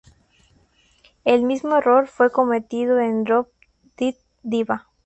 [1.25, 3.49] El mismo error fue cometido en "Drop
[3.97, 4.87] Dead Diva".